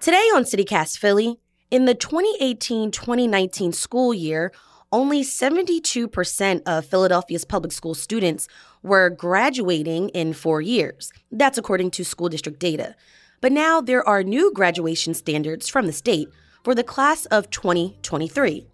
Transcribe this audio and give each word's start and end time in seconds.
Today 0.00 0.16
on 0.34 0.44
CityCast 0.44 0.96
Philly, 0.96 1.36
in 1.70 1.84
the 1.84 1.94
2018 1.94 2.90
2019 2.90 3.70
school 3.72 4.14
year, 4.14 4.50
only 4.90 5.22
72% 5.22 6.62
of 6.64 6.86
Philadelphia's 6.86 7.44
public 7.44 7.70
school 7.70 7.92
students 7.92 8.48
were 8.82 9.10
graduating 9.10 10.08
in 10.08 10.32
four 10.32 10.62
years. 10.62 11.12
That's 11.30 11.58
according 11.58 11.90
to 11.90 12.04
school 12.06 12.30
district 12.30 12.58
data. 12.60 12.96
But 13.42 13.52
now 13.52 13.82
there 13.82 14.02
are 14.08 14.22
new 14.22 14.50
graduation 14.54 15.12
standards 15.12 15.68
from 15.68 15.86
the 15.86 15.92
state 15.92 16.30
for 16.64 16.74
the 16.74 16.82
class 16.82 17.26
of 17.26 17.50
2023. 17.50 18.66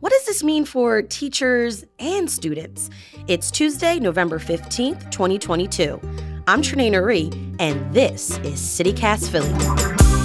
What 0.00 0.10
does 0.10 0.26
this 0.26 0.42
mean 0.42 0.64
for 0.64 1.00
teachers 1.00 1.84
and 2.00 2.28
students? 2.28 2.90
It's 3.28 3.52
Tuesday, 3.52 4.00
November 4.00 4.40
15th, 4.40 5.12
2022. 5.12 6.00
I'm 6.48 6.60
Trenae 6.60 6.90
Nuri, 6.90 7.56
and 7.60 7.94
this 7.94 8.36
is 8.38 8.58
CityCast 8.58 9.30
Philly. 9.30 10.21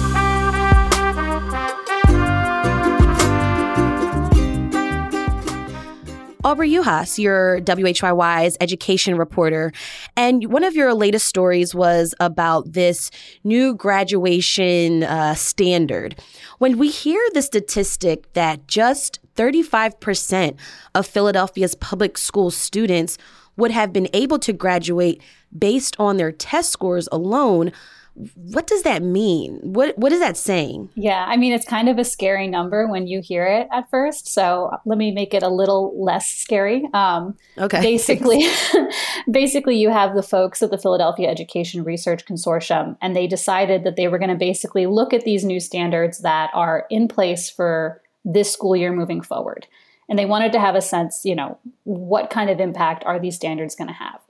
Aubri 6.48 6.72
Juhasz, 6.72 7.18
your 7.18 7.60
WHYY's 7.60 8.56
education 8.62 9.18
reporter. 9.18 9.70
And 10.16 10.50
one 10.50 10.64
of 10.64 10.74
your 10.74 10.94
latest 10.94 11.26
stories 11.26 11.74
was 11.74 12.14
about 12.20 12.72
this 12.72 13.10
new 13.44 13.74
graduation 13.74 15.02
uh, 15.02 15.34
standard. 15.34 16.18
When 16.56 16.78
we 16.78 16.88
hear 16.88 17.20
the 17.34 17.42
statistic 17.42 18.32
that 18.32 18.66
just 18.66 19.20
35% 19.36 20.56
of 20.94 21.06
Philadelphia's 21.06 21.74
public 21.74 22.16
school 22.16 22.50
students 22.50 23.18
would 23.58 23.70
have 23.70 23.92
been 23.92 24.08
able 24.14 24.38
to 24.38 24.54
graduate 24.54 25.20
based 25.56 25.96
on 25.98 26.16
their 26.16 26.32
test 26.32 26.70
scores 26.70 27.08
alone, 27.10 27.72
what 28.34 28.66
does 28.66 28.82
that 28.82 29.02
mean? 29.02 29.60
What 29.62 29.96
what 29.96 30.10
is 30.12 30.18
that 30.18 30.36
saying? 30.36 30.90
Yeah, 30.96 31.24
I 31.28 31.36
mean 31.36 31.52
it's 31.52 31.64
kind 31.64 31.88
of 31.88 31.98
a 31.98 32.04
scary 32.04 32.48
number 32.48 32.88
when 32.88 33.06
you 33.06 33.20
hear 33.22 33.46
it 33.46 33.68
at 33.72 33.88
first. 33.90 34.26
So 34.26 34.72
let 34.84 34.98
me 34.98 35.12
make 35.12 35.34
it 35.34 35.44
a 35.44 35.48
little 35.48 35.94
less 36.02 36.28
scary. 36.28 36.88
Um, 36.92 37.36
okay. 37.56 37.80
Basically, 37.80 38.44
basically 39.30 39.76
you 39.76 39.90
have 39.90 40.16
the 40.16 40.22
folks 40.22 40.62
at 40.62 40.70
the 40.70 40.78
Philadelphia 40.78 41.30
Education 41.30 41.84
Research 41.84 42.24
Consortium, 42.26 42.96
and 43.00 43.14
they 43.14 43.28
decided 43.28 43.84
that 43.84 43.94
they 43.94 44.08
were 44.08 44.18
going 44.18 44.30
to 44.30 44.36
basically 44.36 44.86
look 44.86 45.12
at 45.12 45.24
these 45.24 45.44
new 45.44 45.60
standards 45.60 46.18
that 46.20 46.50
are 46.54 46.86
in 46.90 47.06
place 47.06 47.48
for 47.48 48.02
this 48.24 48.52
school 48.52 48.74
year 48.74 48.92
moving 48.92 49.22
forward, 49.22 49.68
and 50.08 50.18
they 50.18 50.26
wanted 50.26 50.50
to 50.52 50.60
have 50.60 50.74
a 50.74 50.82
sense, 50.82 51.24
you 51.24 51.36
know, 51.36 51.56
what 51.84 52.30
kind 52.30 52.50
of 52.50 52.58
impact 52.58 53.04
are 53.04 53.20
these 53.20 53.36
standards 53.36 53.76
going 53.76 53.88
to 53.88 53.94
have 53.94 54.20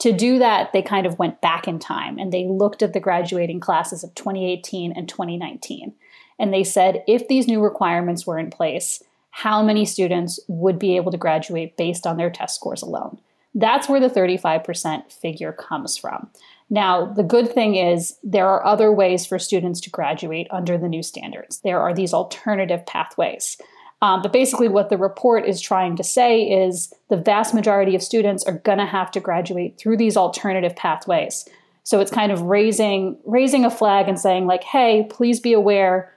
to 0.00 0.12
do 0.12 0.38
that, 0.38 0.72
they 0.72 0.82
kind 0.82 1.06
of 1.06 1.18
went 1.18 1.40
back 1.40 1.66
in 1.66 1.78
time 1.78 2.18
and 2.18 2.32
they 2.32 2.44
looked 2.44 2.82
at 2.82 2.92
the 2.92 3.00
graduating 3.00 3.60
classes 3.60 4.04
of 4.04 4.14
2018 4.14 4.92
and 4.92 5.08
2019. 5.08 5.94
And 6.38 6.52
they 6.52 6.64
said 6.64 7.02
if 7.06 7.28
these 7.28 7.46
new 7.46 7.62
requirements 7.62 8.26
were 8.26 8.38
in 8.38 8.50
place, 8.50 9.02
how 9.30 9.62
many 9.62 9.84
students 9.84 10.40
would 10.48 10.78
be 10.78 10.96
able 10.96 11.12
to 11.12 11.18
graduate 11.18 11.76
based 11.76 12.06
on 12.06 12.16
their 12.16 12.30
test 12.30 12.54
scores 12.54 12.82
alone? 12.82 13.18
That's 13.54 13.88
where 13.88 14.00
the 14.00 14.10
35% 14.10 15.10
figure 15.12 15.52
comes 15.52 15.96
from. 15.96 16.28
Now, 16.68 17.06
the 17.06 17.22
good 17.22 17.50
thing 17.50 17.76
is 17.76 18.18
there 18.22 18.48
are 18.48 18.64
other 18.66 18.92
ways 18.92 19.24
for 19.24 19.38
students 19.38 19.80
to 19.82 19.90
graduate 19.90 20.46
under 20.50 20.76
the 20.76 20.88
new 20.88 21.02
standards. 21.02 21.60
There 21.60 21.80
are 21.80 21.94
these 21.94 22.12
alternative 22.12 22.84
pathways. 22.84 23.56
Um, 24.02 24.20
but 24.20 24.32
basically, 24.32 24.68
what 24.68 24.90
the 24.90 24.98
report 24.98 25.46
is 25.46 25.60
trying 25.60 25.96
to 25.96 26.04
say 26.04 26.42
is 26.42 26.92
the 27.08 27.16
vast 27.16 27.54
majority 27.54 27.94
of 27.94 28.02
students 28.02 28.44
are 28.44 28.58
going 28.58 28.78
to 28.78 28.86
have 28.86 29.10
to 29.12 29.20
graduate 29.20 29.78
through 29.78 29.96
these 29.96 30.16
alternative 30.16 30.76
pathways. 30.76 31.48
So 31.82 32.00
it's 32.00 32.10
kind 32.10 32.32
of 32.32 32.42
raising 32.42 33.18
raising 33.24 33.64
a 33.64 33.70
flag 33.70 34.08
and 34.08 34.18
saying 34.18 34.46
like, 34.46 34.64
"Hey, 34.64 35.06
please 35.08 35.40
be 35.40 35.52
aware, 35.52 36.12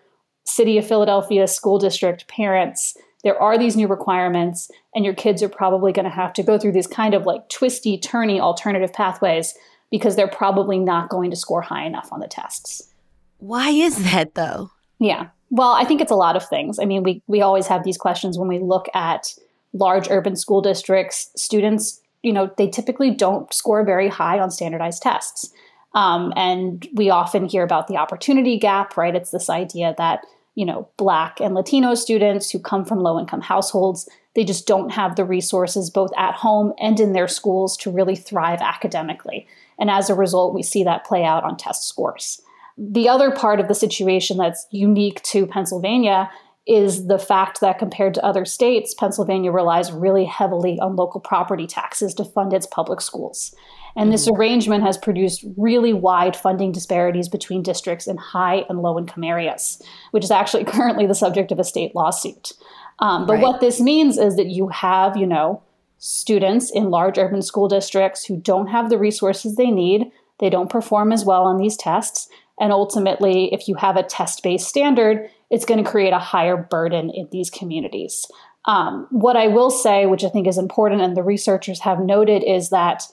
City 0.46 0.78
of 0.78 0.88
Philadelphia 0.88 1.48
school 1.48 1.80
district 1.80 2.28
parents, 2.28 2.98
there 3.24 3.40
are 3.42 3.58
these 3.58 3.76
new 3.76 3.88
requirements, 3.88 4.70
and 4.96 5.06
your 5.06 5.14
kids 5.14 5.44
are 5.44 5.50
probably 5.50 5.92
going 5.92 6.06
to 6.06 6.10
have 6.10 6.34
to 6.34 6.44
go 6.44 6.58
through 6.58 6.72
these 6.72 6.88
kind 6.88 7.14
of 7.14 7.26
like 7.26 7.48
twisty, 7.50 7.98
turny 7.98 8.40
alternative 8.40 8.94
pathways 8.94 9.54
because 9.92 10.16
they're 10.16 10.28
probably 10.28 10.80
not 10.80 11.10
going 11.10 11.30
to 11.30 11.36
score 11.36 11.62
high 11.62 11.86
enough 11.86 12.12
on 12.12 12.20
the 12.20 12.28
tests." 12.28 12.90
Why 13.38 13.70
is 13.70 14.12
that 14.12 14.36
though? 14.36 14.72
Yeah. 15.00 15.28
Well, 15.52 15.72
I 15.72 15.84
think 15.84 16.02
it's 16.02 16.12
a 16.12 16.16
lot 16.16 16.36
of 16.36 16.48
things. 16.48 16.80
I 16.80 16.86
mean, 16.86 17.04
we 17.04 17.22
we 17.28 17.42
always 17.42 17.68
have 17.68 17.84
these 17.84 17.98
questions 17.98 18.38
when 18.38 18.48
we 18.48 18.60
look 18.60 18.88
at 18.94 19.34
large 19.74 20.10
urban 20.10 20.36
school 20.36 20.62
districts. 20.62 21.30
Students, 21.36 22.02
you 22.24 22.34
know, 22.34 22.52
they 22.58 22.68
typically 22.68 23.12
don't 23.12 23.52
score 23.54 23.84
very 23.84 24.10
high 24.10 24.40
on 24.40 24.52
standardized 24.52 25.02
tests, 25.02 25.52
um, 25.96 26.34
and 26.36 26.88
we 26.94 27.10
often 27.10 27.46
hear 27.46 27.64
about 27.64 27.88
the 27.88 27.98
opportunity 27.98 28.58
gap. 28.60 28.96
Right? 28.98 29.16
It's 29.16 29.32
this 29.32 29.50
idea 29.50 29.96
that 29.98 30.24
you 30.60 30.66
know, 30.66 30.90
Black 30.98 31.40
and 31.40 31.56
Latino 31.56 31.96
students 31.96 32.50
who 32.50 32.60
come 32.60 32.84
from 32.84 33.00
low 33.00 33.18
income 33.18 33.40
households, 33.40 34.10
they 34.36 34.44
just 34.44 34.68
don't 34.68 34.90
have 34.90 35.16
the 35.16 35.24
resources 35.24 35.90
both 35.90 36.12
at 36.18 36.34
home 36.34 36.74
and 36.82 37.00
in 37.00 37.14
their 37.14 37.30
schools 37.30 37.78
to 37.78 37.90
really 37.90 38.18
thrive 38.18 38.60
academically. 38.60 39.48
And 39.80 39.90
as 39.90 40.10
a 40.10 40.16
result, 40.16 40.54
we 40.54 40.62
see 40.62 40.84
that 40.84 41.06
play 41.06 41.24
out 41.24 41.46
on 41.46 41.56
test 41.56 41.88
scores. 41.88 42.42
The 42.82 43.10
other 43.10 43.30
part 43.30 43.60
of 43.60 43.68
the 43.68 43.76
situation 43.76 44.38
that's 44.38 44.66
unique 44.72 45.22
to 45.24 45.46
Pennsylvania 45.46 46.32
is 46.66 47.08
the 47.08 47.18
fact 47.18 47.62
that 47.62 47.80
compared 47.80 48.14
to 48.14 48.24
other 48.24 48.46
states, 48.46 48.94
Pennsylvania 48.94 49.52
relies 49.52 49.92
really 49.92 50.24
heavily 50.24 50.80
on 50.80 50.96
local 50.96 51.20
property 51.20 51.68
taxes 51.68 52.14
to 52.14 52.24
fund 52.24 52.54
its 52.54 52.68
public 52.68 53.02
schools. 53.02 53.54
And 53.96 54.06
mm-hmm. 54.06 54.12
this 54.12 54.30
arrangement 54.30 54.84
has 54.84 54.98
produced 54.98 55.44
really 55.58 55.94
wide 55.94 56.36
funding 56.36 56.72
disparities 56.72 57.28
between 57.28 57.64
districts 57.64 58.08
in 58.08 58.18
high 58.18 58.66
and 58.70 58.82
low 58.82 58.98
income 58.98 59.24
areas, 59.24 59.82
which 60.12 60.24
is 60.24 60.32
actually 60.32 60.64
currently 60.66 61.08
the 61.08 61.16
subject 61.16 61.52
of 61.52 61.60
a 61.60 61.64
state 61.64 61.96
lawsuit. 61.96 62.54
Um, 63.00 63.26
but 63.26 63.34
right. 63.34 63.42
what 63.42 63.62
this 63.62 63.82
means 63.82 64.18
is 64.18 64.36
that 64.36 64.48
you 64.48 64.68
have, 64.70 65.18
you 65.18 65.26
know, 65.26 65.64
students 65.98 66.70
in 66.72 66.92
large 66.92 67.18
urban 67.18 67.42
school 67.42 67.68
districts 67.68 68.26
who 68.26 68.38
don't 68.38 68.68
have 68.68 68.90
the 68.90 68.98
resources 68.98 69.56
they 69.56 69.72
need, 69.72 70.12
they 70.40 70.50
don't 70.50 70.70
perform 70.70 71.12
as 71.12 71.26
well 71.26 71.44
on 71.44 71.58
these 71.58 71.76
tests, 71.76 72.30
and 72.60 72.74
ultimately, 72.74 73.54
if 73.54 73.68
you 73.68 73.76
have 73.76 73.96
a 73.96 74.04
test 74.04 74.44
based 74.44 74.68
standard, 74.68 75.30
it's 75.50 75.66
going 75.66 75.84
to 75.84 75.90
create 75.90 76.14
a 76.14 76.20
higher 76.20 76.58
burden 76.58 77.10
in 77.10 77.28
these 77.32 77.50
communities. 77.50 78.26
Um, 78.66 79.08
what 79.10 79.38
I 79.38 79.48
will 79.48 79.72
say, 79.72 80.06
which 80.06 80.24
I 80.24 80.30
think 80.30 80.46
is 80.48 80.58
important 80.58 81.02
and 81.02 81.16
the 81.16 81.24
researchers 81.24 81.80
have 81.82 82.00
noted, 82.00 82.44
is 82.44 82.70
that 82.70 83.04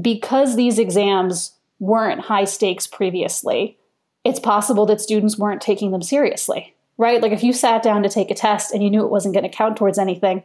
because 0.00 0.56
these 0.56 0.78
exams 0.78 1.52
weren't 1.78 2.22
high 2.22 2.44
stakes 2.44 2.86
previously, 2.86 3.78
it's 4.24 4.40
possible 4.40 4.86
that 4.86 5.00
students 5.00 5.38
weren't 5.38 5.60
taking 5.60 5.90
them 5.90 6.02
seriously, 6.02 6.74
right? 6.96 7.20
Like 7.20 7.32
if 7.32 7.44
you 7.44 7.52
sat 7.52 7.82
down 7.82 8.02
to 8.02 8.08
take 8.08 8.30
a 8.30 8.34
test 8.34 8.72
and 8.72 8.82
you 8.82 8.90
knew 8.90 9.04
it 9.04 9.10
wasn't 9.10 9.34
going 9.34 9.48
to 9.48 9.54
count 9.54 9.76
towards 9.76 9.98
anything, 9.98 10.42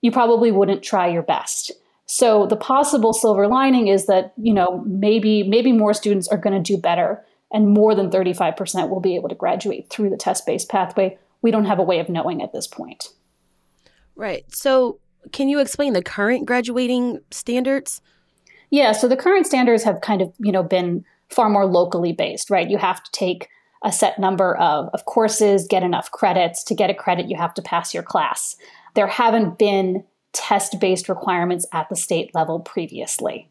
you 0.00 0.10
probably 0.10 0.50
wouldn't 0.50 0.82
try 0.82 1.08
your 1.08 1.22
best. 1.22 1.72
So 2.06 2.46
the 2.46 2.56
possible 2.56 3.12
silver 3.12 3.46
lining 3.46 3.88
is 3.88 4.06
that, 4.06 4.32
you 4.38 4.54
know, 4.54 4.82
maybe 4.86 5.42
maybe 5.42 5.72
more 5.72 5.92
students 5.92 6.26
are 6.28 6.38
going 6.38 6.54
to 6.54 6.74
do 6.74 6.80
better 6.80 7.22
and 7.52 7.68
more 7.68 7.94
than 7.94 8.10
35% 8.10 8.88
will 8.88 9.00
be 9.00 9.16
able 9.16 9.28
to 9.28 9.34
graduate 9.34 9.88
through 9.90 10.10
the 10.10 10.16
test 10.16 10.46
based 10.46 10.68
pathway. 10.68 11.18
We 11.42 11.50
don't 11.50 11.64
have 11.64 11.78
a 11.78 11.84
way 11.84 11.98
of 11.98 12.08
knowing 12.08 12.42
at 12.42 12.52
this 12.52 12.66
point. 12.66 13.08
Right. 14.16 14.44
So, 14.54 14.98
can 15.32 15.48
you 15.48 15.60
explain 15.60 15.92
the 15.92 16.02
current 16.02 16.46
graduating 16.46 17.20
standards? 17.30 18.00
Yeah, 18.70 18.92
so 18.92 19.08
the 19.08 19.16
current 19.16 19.46
standards 19.46 19.82
have 19.82 20.00
kind 20.00 20.22
of, 20.22 20.32
you 20.38 20.52
know, 20.52 20.62
been 20.62 21.04
far 21.28 21.48
more 21.48 21.66
locally 21.66 22.12
based, 22.12 22.50
right? 22.50 22.68
You 22.68 22.78
have 22.78 23.02
to 23.02 23.10
take 23.12 23.48
a 23.84 23.92
set 23.92 24.18
number 24.18 24.56
of, 24.56 24.88
of 24.92 25.04
courses, 25.04 25.66
get 25.66 25.82
enough 25.82 26.10
credits. 26.10 26.64
To 26.64 26.74
get 26.74 26.90
a 26.90 26.94
credit, 26.94 27.28
you 27.28 27.36
have 27.36 27.54
to 27.54 27.62
pass 27.62 27.94
your 27.94 28.02
class. 28.02 28.56
There 28.94 29.06
haven't 29.06 29.58
been 29.58 30.04
test 30.32 30.80
based 30.80 31.08
requirements 31.08 31.66
at 31.72 31.88
the 31.88 31.96
state 31.96 32.34
level 32.34 32.60
previously 32.60 33.48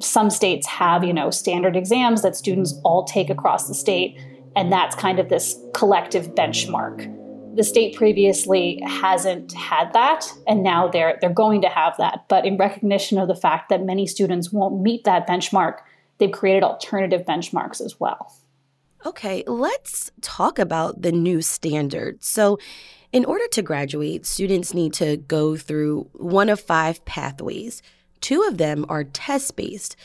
some 0.00 0.30
states 0.30 0.66
have, 0.66 1.04
you 1.04 1.12
know, 1.12 1.30
standard 1.30 1.76
exams 1.76 2.22
that 2.22 2.36
students 2.36 2.74
all 2.84 3.04
take 3.04 3.30
across 3.30 3.68
the 3.68 3.74
state, 3.74 4.18
and 4.56 4.72
that's 4.72 4.94
kind 4.94 5.18
of 5.18 5.28
this 5.28 5.56
collective 5.74 6.34
benchmark. 6.34 7.14
The 7.56 7.64
state 7.64 7.96
previously 7.96 8.80
hasn't 8.84 9.52
had 9.52 9.92
that, 9.92 10.32
and 10.46 10.62
now 10.62 10.88
they're 10.88 11.18
they're 11.20 11.30
going 11.30 11.62
to 11.62 11.68
have 11.68 11.96
that. 11.98 12.26
But 12.28 12.46
in 12.46 12.56
recognition 12.56 13.18
of 13.18 13.28
the 13.28 13.34
fact 13.34 13.68
that 13.70 13.82
many 13.82 14.06
students 14.06 14.52
won't 14.52 14.80
meet 14.80 15.04
that 15.04 15.26
benchmark, 15.26 15.78
they've 16.18 16.30
created 16.30 16.62
alternative 16.62 17.24
benchmarks 17.26 17.80
as 17.80 17.98
well. 17.98 18.32
Okay, 19.06 19.44
let's 19.46 20.10
talk 20.20 20.58
about 20.58 21.02
the 21.02 21.12
new 21.12 21.40
standards. 21.40 22.26
So, 22.26 22.58
in 23.12 23.24
order 23.24 23.46
to 23.52 23.62
graduate, 23.62 24.26
students 24.26 24.74
need 24.74 24.92
to 24.94 25.16
go 25.16 25.56
through 25.56 26.08
one 26.12 26.48
of 26.48 26.60
five 26.60 27.04
pathways 27.04 27.82
Two 28.20 28.42
of 28.42 28.58
them 28.58 28.84
are 28.88 29.04
test 29.04 29.56
based. 29.56 29.96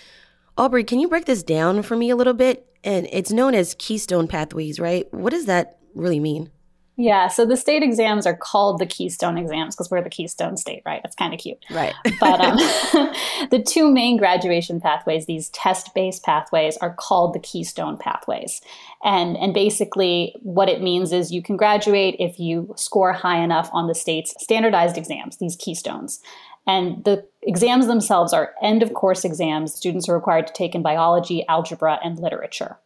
Aubri, 0.57 0.85
can 0.85 0.99
you 0.99 1.07
break 1.07 1.25
this 1.25 1.43
down 1.43 1.81
for 1.81 1.95
me 1.95 2.09
a 2.09 2.15
little 2.15 2.33
bit? 2.33 2.67
And 2.83 3.07
it's 3.11 3.31
known 3.31 3.55
as 3.55 3.75
Keystone 3.79 4.27
Pathways, 4.27 4.79
right? 4.79 5.11
What 5.13 5.31
does 5.31 5.45
that 5.45 5.79
really 5.95 6.19
mean? 6.19 6.51
Yeah, 6.95 7.27
so 7.27 7.43
the 7.43 7.57
state 7.57 7.81
exams 7.81 8.27
are 8.27 8.37
called 8.37 8.79
the 8.79 8.85
Keystone 8.85 9.37
exams 9.39 9.75
because 9.75 9.89
we're 9.89 10.03
the 10.03 10.11
Keystone 10.11 10.57
State, 10.57 10.83
right? 10.85 11.01
That's 11.01 11.15
kind 11.15 11.33
of 11.33 11.39
cute. 11.39 11.57
Right. 11.71 11.95
but 12.19 12.39
um, 12.39 12.57
the 13.49 13.63
two 13.65 13.91
main 13.91 14.17
graduation 14.17 14.79
pathways, 14.79 15.25
these 15.25 15.49
test 15.49 15.95
based 15.95 16.23
pathways, 16.23 16.77
are 16.77 16.93
called 16.93 17.33
the 17.33 17.39
Keystone 17.39 17.97
pathways. 17.97 18.61
And, 19.03 19.35
and 19.37 19.55
basically, 19.55 20.35
what 20.41 20.69
it 20.69 20.83
means 20.83 21.11
is 21.11 21.31
you 21.31 21.41
can 21.41 21.57
graduate 21.57 22.15
if 22.19 22.39
you 22.39 22.71
score 22.77 23.11
high 23.11 23.43
enough 23.43 23.71
on 23.73 23.87
the 23.87 23.95
state's 23.95 24.35
standardized 24.39 24.97
exams, 24.97 25.37
these 25.37 25.55
Keystones. 25.55 26.19
And 26.65 27.03
the 27.03 27.27
exams 27.41 27.87
themselves 27.87 28.33
are 28.33 28.53
end 28.61 28.83
of 28.83 28.93
course 28.93 29.25
exams 29.25 29.73
students 29.73 30.07
are 30.07 30.15
required 30.15 30.47
to 30.47 30.53
take 30.53 30.75
in 30.75 30.81
biology, 30.81 31.45
algebra, 31.47 31.99
and 32.03 32.19
literature. 32.19 32.77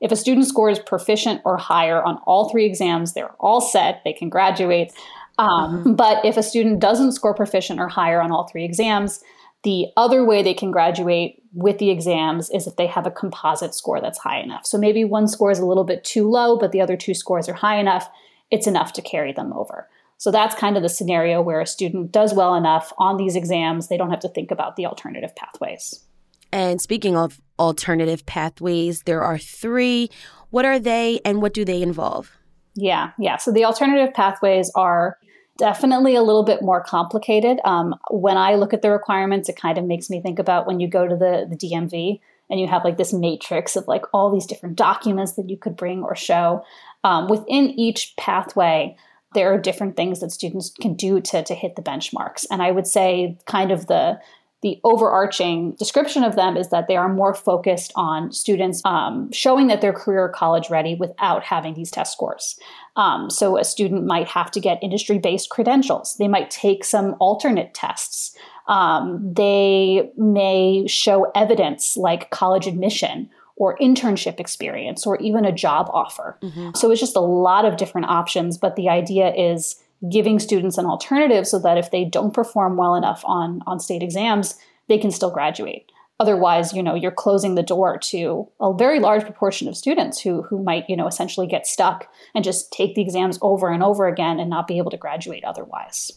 If 0.00 0.12
a 0.12 0.16
student 0.16 0.46
scores 0.46 0.78
proficient 0.78 1.40
or 1.44 1.56
higher 1.56 2.02
on 2.02 2.18
all 2.26 2.50
three 2.50 2.66
exams, 2.66 3.14
they're 3.14 3.34
all 3.40 3.60
set, 3.60 4.02
they 4.04 4.12
can 4.12 4.28
graduate. 4.28 4.92
Um, 5.38 5.48
mm-hmm. 5.48 5.94
But 5.94 6.24
if 6.24 6.36
a 6.36 6.42
student 6.42 6.80
doesn't 6.80 7.12
score 7.12 7.34
proficient 7.34 7.80
or 7.80 7.88
higher 7.88 8.20
on 8.20 8.30
all 8.30 8.46
three 8.46 8.64
exams, 8.64 9.22
the 9.62 9.86
other 9.96 10.24
way 10.24 10.42
they 10.42 10.52
can 10.52 10.70
graduate 10.70 11.42
with 11.54 11.78
the 11.78 11.90
exams 11.90 12.50
is 12.50 12.66
if 12.66 12.76
they 12.76 12.86
have 12.86 13.06
a 13.06 13.10
composite 13.10 13.74
score 13.74 14.00
that's 14.00 14.18
high 14.18 14.40
enough. 14.40 14.66
So 14.66 14.76
maybe 14.76 15.04
one 15.04 15.26
score 15.26 15.50
is 15.50 15.58
a 15.58 15.64
little 15.64 15.84
bit 15.84 16.04
too 16.04 16.28
low, 16.28 16.58
but 16.58 16.72
the 16.72 16.82
other 16.82 16.96
two 16.96 17.14
scores 17.14 17.48
are 17.48 17.54
high 17.54 17.78
enough, 17.78 18.10
it's 18.50 18.66
enough 18.66 18.92
to 18.94 19.02
carry 19.02 19.32
them 19.32 19.52
over. 19.54 19.88
So 20.18 20.30
that's 20.30 20.54
kind 20.54 20.76
of 20.76 20.82
the 20.82 20.88
scenario 20.88 21.42
where 21.42 21.60
a 21.60 21.66
student 21.66 22.12
does 22.12 22.32
well 22.34 22.54
enough 22.54 22.92
on 22.98 23.16
these 23.16 23.36
exams, 23.36 23.88
they 23.88 23.96
don't 23.96 24.10
have 24.10 24.20
to 24.20 24.28
think 24.28 24.50
about 24.50 24.76
the 24.76 24.86
alternative 24.86 25.34
pathways. 25.36 26.04
And 26.52 26.80
speaking 26.80 27.16
of 27.16 27.40
alternative 27.58 28.24
pathways, 28.26 29.02
there 29.02 29.22
are 29.22 29.38
three. 29.38 30.10
What 30.50 30.64
are 30.64 30.78
they 30.78 31.20
and 31.24 31.42
what 31.42 31.52
do 31.52 31.64
they 31.64 31.82
involve? 31.82 32.36
Yeah, 32.76 33.10
yeah. 33.18 33.36
So 33.36 33.52
the 33.52 33.64
alternative 33.64 34.14
pathways 34.14 34.70
are 34.74 35.18
definitely 35.58 36.14
a 36.14 36.22
little 36.22 36.44
bit 36.44 36.62
more 36.62 36.82
complicated. 36.82 37.58
Um, 37.64 37.94
when 38.10 38.36
I 38.36 38.54
look 38.54 38.72
at 38.72 38.82
the 38.82 38.90
requirements, 38.90 39.48
it 39.48 39.56
kind 39.56 39.78
of 39.78 39.84
makes 39.84 40.10
me 40.10 40.20
think 40.20 40.38
about 40.38 40.66
when 40.66 40.80
you 40.80 40.88
go 40.88 41.06
to 41.06 41.16
the, 41.16 41.46
the 41.48 41.56
DMV 41.56 42.20
and 42.50 42.60
you 42.60 42.66
have 42.66 42.84
like 42.84 42.98
this 42.98 43.12
matrix 43.12 43.76
of 43.76 43.86
like 43.88 44.04
all 44.12 44.32
these 44.32 44.46
different 44.46 44.76
documents 44.76 45.32
that 45.32 45.48
you 45.48 45.56
could 45.56 45.76
bring 45.76 46.02
or 46.02 46.14
show. 46.14 46.64
Um, 47.04 47.28
within 47.28 47.70
each 47.70 48.14
pathway, 48.16 48.96
there 49.34 49.52
are 49.52 49.58
different 49.58 49.96
things 49.96 50.20
that 50.20 50.32
students 50.32 50.70
can 50.80 50.94
do 50.94 51.20
to, 51.20 51.42
to 51.42 51.54
hit 51.54 51.76
the 51.76 51.82
benchmarks. 51.82 52.46
And 52.50 52.62
I 52.62 52.70
would 52.70 52.86
say 52.86 53.36
kind 53.46 53.70
of 53.70 53.86
the 53.86 54.20
the 54.62 54.80
overarching 54.82 55.72
description 55.72 56.24
of 56.24 56.36
them 56.36 56.56
is 56.56 56.70
that 56.70 56.88
they 56.88 56.96
are 56.96 57.12
more 57.12 57.34
focused 57.34 57.92
on 57.96 58.32
students 58.32 58.80
um, 58.86 59.30
showing 59.30 59.66
that 59.66 59.82
they're 59.82 59.92
career 59.92 60.26
college 60.34 60.70
ready 60.70 60.94
without 60.94 61.42
having 61.42 61.74
these 61.74 61.90
test 61.90 62.12
scores. 62.14 62.58
Um, 62.96 63.28
so 63.28 63.58
a 63.58 63.64
student 63.64 64.06
might 64.06 64.26
have 64.28 64.50
to 64.52 64.60
get 64.60 64.82
industry 64.82 65.18
based 65.18 65.50
credentials. 65.50 66.16
They 66.16 66.28
might 66.28 66.50
take 66.50 66.82
some 66.82 67.14
alternate 67.20 67.74
tests. 67.74 68.34
Um, 68.66 69.34
they 69.34 70.10
may 70.16 70.86
show 70.86 71.30
evidence 71.34 71.98
like 71.98 72.30
college 72.30 72.66
admission 72.66 73.28
or 73.56 73.76
internship 73.78 74.40
experience 74.40 75.06
or 75.06 75.16
even 75.18 75.44
a 75.44 75.52
job 75.52 75.88
offer. 75.92 76.38
Mm-hmm. 76.42 76.70
So 76.74 76.90
it's 76.90 77.00
just 77.00 77.16
a 77.16 77.20
lot 77.20 77.64
of 77.64 77.76
different 77.76 78.08
options. 78.08 78.58
But 78.58 78.76
the 78.76 78.88
idea 78.88 79.32
is 79.34 79.76
giving 80.10 80.38
students 80.38 80.76
an 80.76 80.86
alternative 80.86 81.46
so 81.46 81.58
that 81.60 81.78
if 81.78 81.90
they 81.90 82.04
don't 82.04 82.34
perform 82.34 82.76
well 82.76 82.94
enough 82.94 83.22
on 83.24 83.60
on 83.66 83.78
state 83.80 84.02
exams, 84.02 84.56
they 84.88 84.98
can 84.98 85.10
still 85.10 85.30
graduate. 85.30 85.90
Otherwise, 86.20 86.72
you 86.72 86.82
know, 86.82 86.94
you're 86.94 87.10
closing 87.10 87.54
the 87.54 87.62
door 87.62 87.98
to 87.98 88.48
a 88.60 88.72
very 88.72 89.00
large 89.00 89.24
proportion 89.24 89.66
of 89.66 89.76
students 89.76 90.20
who 90.20 90.42
who 90.42 90.62
might, 90.62 90.88
you 90.88 90.96
know, 90.96 91.06
essentially 91.06 91.46
get 91.46 91.66
stuck 91.66 92.08
and 92.34 92.44
just 92.44 92.72
take 92.72 92.94
the 92.94 93.02
exams 93.02 93.38
over 93.42 93.70
and 93.70 93.82
over 93.82 94.06
again 94.06 94.38
and 94.38 94.50
not 94.50 94.68
be 94.68 94.78
able 94.78 94.90
to 94.90 94.96
graduate 94.96 95.44
otherwise. 95.44 96.12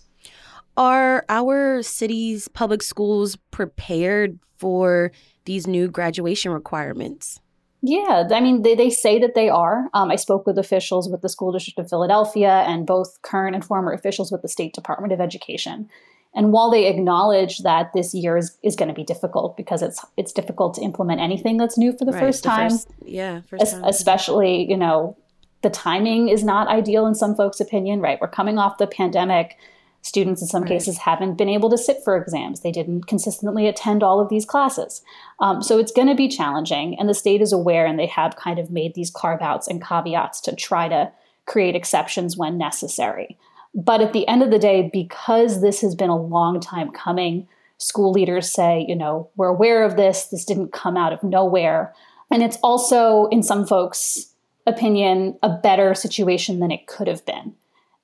Are 0.76 1.26
our 1.30 1.82
city's 1.82 2.48
public 2.48 2.84
schools 2.84 3.36
prepared 3.50 4.38
for 4.58 5.12
these 5.48 5.66
new 5.66 5.88
graduation 5.88 6.52
requirements? 6.52 7.40
Yeah, 7.82 8.28
I 8.32 8.40
mean, 8.40 8.64
they, 8.64 8.76
they 8.76 8.90
say 8.90 9.20
that 9.20 9.36
they 9.36 9.50
are. 9.50 9.88
Um, 9.94 10.12
I 10.12 10.16
spoke 10.16 10.46
with 10.46 10.58
officials 10.58 11.10
with 11.10 11.22
the 11.22 11.30
School 11.30 11.52
District 11.52 11.80
of 11.80 11.90
Philadelphia 11.90 12.64
and 12.68 12.86
both 12.86 13.22
current 13.22 13.56
and 13.56 13.64
former 13.64 13.92
officials 13.92 14.32
with 14.32 14.42
the 14.42 14.48
State 14.48 14.74
Department 14.74 15.14
of 15.14 15.22
Education. 15.22 15.90
And 16.34 16.52
while 16.52 16.70
they 16.70 16.88
acknowledge 16.88 17.60
that 17.60 17.92
this 17.94 18.14
year 18.14 18.38
is, 18.38 18.58
is 18.64 18.76
going 18.76 18.90
to 18.90 18.94
be 18.94 19.04
difficult 19.04 19.58
because 19.58 19.82
it's 19.82 20.06
it's 20.18 20.32
difficult 20.32 20.76
to 20.76 20.82
implement 20.82 21.20
anything 21.20 21.58
that's 21.58 21.78
new 21.78 21.92
for 21.98 22.06
the 22.06 22.12
right, 22.12 22.20
first 22.20 22.44
the 22.44 22.50
time, 22.50 22.70
first, 22.70 22.90
yeah, 23.06 23.42
first 23.42 23.72
time. 23.72 23.84
especially 23.86 24.70
you 24.70 24.78
know 24.78 25.18
the 25.64 25.70
timing 25.72 26.30
is 26.30 26.44
not 26.44 26.68
ideal 26.68 27.08
in 27.08 27.16
some 27.16 27.36
folks' 27.36 27.60
opinion. 27.60 28.02
Right, 28.02 28.20
we're 28.22 28.28
coming 28.28 28.60
off 28.60 28.78
the 28.78 28.88
pandemic. 28.88 29.58
Students, 30.02 30.42
in 30.42 30.48
some 30.48 30.64
right. 30.64 30.70
cases, 30.70 31.00
haven't 31.00 31.38
been 31.38 31.50
able 31.50 31.70
to 31.70 31.78
sit 31.78 31.98
for 32.04 32.16
exams. 32.16 32.62
They 32.62 32.72
didn't 32.72 33.08
consistently 33.08 33.68
attend 33.68 34.04
all 34.04 34.22
of 34.22 34.30
these 34.30 34.46
classes. 34.46 35.02
Um, 35.40 35.62
so 35.62 35.80
it's 35.80 35.92
going 35.92 36.08
to 36.08 36.16
be 36.16 36.30
challenging. 36.30 36.98
And 36.98 37.10
the 37.10 37.14
state 37.14 37.42
is 37.42 37.52
aware, 37.52 37.86
and 37.86 38.00
they 38.00 38.06
have 38.08 38.38
kind 38.38 38.58
of 38.58 38.72
made 38.72 38.94
these 38.94 39.12
carve 39.12 39.42
outs 39.42 39.68
and 39.68 39.84
caveats 39.84 40.40
to 40.42 40.56
try 40.56 40.88
to 40.88 41.12
create 41.46 41.76
exceptions 41.76 42.38
when 42.38 42.58
necessary. 42.58 43.38
But 43.74 44.02
at 44.02 44.14
the 44.14 44.28
end 44.28 44.44
of 44.44 44.52
the 44.52 44.60
day, 44.60 44.90
because 44.92 45.62
this 45.62 45.82
has 45.82 45.94
been 45.94 46.10
a 46.10 46.18
long 46.18 46.60
time 46.60 46.92
coming, 46.92 47.48
school 47.78 48.12
leaders 48.12 48.52
say, 48.52 48.86
you 48.88 48.96
know, 48.96 49.30
we're 49.36 49.48
aware 49.48 49.84
of 49.84 49.98
this. 49.98 50.26
This 50.26 50.46
didn't 50.46 50.74
come 50.74 50.98
out 50.98 51.14
of 51.14 51.22
nowhere. 51.22 51.94
And 52.32 52.42
it's 52.44 52.58
also, 52.64 53.28
in 53.28 53.44
some 53.44 53.68
folks' 53.68 54.34
opinion, 54.66 55.38
a 55.44 55.50
better 55.50 55.94
situation 55.94 56.60
than 56.60 56.72
it 56.72 56.88
could 56.88 57.08
have 57.08 57.26
been 57.26 57.56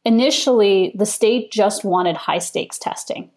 initially 0.06 0.94
the 0.98 1.06
state 1.06 1.52
just 1.52 1.84
wanted 1.84 2.16
high 2.16 2.40
stakes 2.40 2.78
testing. 2.78 3.30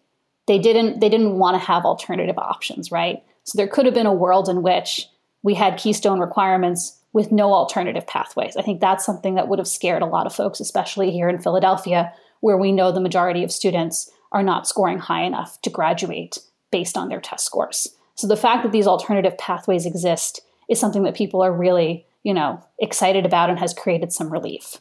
They 0.47 0.59
didn't 0.59 0.99
they 0.99 1.09
didn't 1.09 1.37
want 1.37 1.55
to 1.55 1.65
have 1.65 1.85
alternative 1.85 2.37
options, 2.37 2.91
right? 2.91 3.23
So 3.43 3.57
there 3.57 3.67
could 3.67 3.85
have 3.85 3.95
been 3.95 4.05
a 4.05 4.13
world 4.13 4.49
in 4.49 4.61
which 4.61 5.07
we 5.43 5.53
had 5.53 5.77
keystone 5.77 6.19
requirements 6.19 6.99
with 7.13 7.31
no 7.31 7.53
alternative 7.53 8.05
pathways. 8.05 8.57
I 8.57 8.61
think 8.61 8.81
that's 8.81 9.05
something 9.05 9.35
that 9.35 9.47
would 9.47 9.59
have 9.59 9.67
scared 9.67 10.01
a 10.01 10.07
lot 10.07 10.25
of 10.25 10.35
folks, 10.35 10.59
especially 10.59 11.11
here 11.11 11.29
in 11.29 11.39
Philadelphia, 11.39 12.13
where 12.41 12.57
we 12.57 12.71
know 12.71 12.91
the 12.91 12.99
majority 12.99 13.43
of 13.43 13.51
students 13.51 14.11
are 14.31 14.43
not 14.43 14.67
scoring 14.67 14.99
high 14.99 15.23
enough 15.23 15.61
to 15.61 15.69
graduate 15.69 16.37
based 16.71 16.97
on 16.97 17.07
their 17.07 17.21
test 17.21 17.45
scores. 17.45 17.87
So 18.15 18.27
the 18.27 18.35
fact 18.35 18.63
that 18.63 18.71
these 18.71 18.87
alternative 18.87 19.37
pathways 19.37 19.85
exist 19.85 20.41
is 20.69 20.79
something 20.79 21.03
that 21.03 21.15
people 21.15 21.41
are 21.41 21.53
really, 21.53 22.05
you 22.23 22.33
know, 22.33 22.63
excited 22.79 23.25
about 23.25 23.49
and 23.49 23.59
has 23.59 23.73
created 23.73 24.11
some 24.11 24.29
relief. 24.29 24.77